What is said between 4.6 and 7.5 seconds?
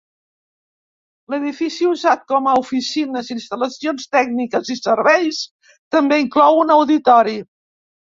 i serveis també inclou un auditori.